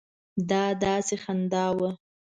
[0.49, 1.89] دا داسې خندا وه.